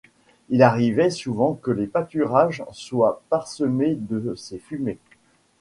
Il 0.49 0.63
arrivait 0.63 1.11
souvent 1.11 1.53
que 1.53 1.69
les 1.69 1.85
pâturages 1.85 2.63
soient 2.71 3.21
parsemés 3.29 3.93
de 3.99 4.33
ces 4.33 4.57
fumées. 4.57 4.97